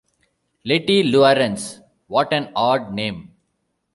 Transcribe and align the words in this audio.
Lettie 0.65 1.03
Laurence,— 1.03 1.79
what 2.07 2.33
an 2.33 2.51
odd 2.55 2.91
name! 2.91 3.35